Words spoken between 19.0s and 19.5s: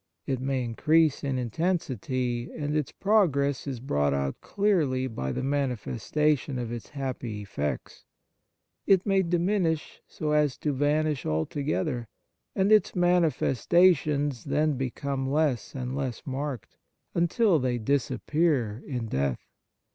death.